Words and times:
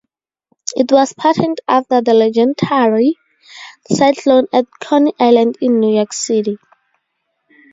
It 0.75 0.91
was 0.91 1.13
patterned 1.13 1.61
after 1.67 2.01
the 2.01 2.15
legendary 2.15 3.19
Cyclone 3.87 4.47
at 4.51 4.65
Coney 4.79 5.13
Island 5.19 5.59
in 5.61 5.79
New 5.79 5.93
York 5.93 6.11
City. 6.11 6.57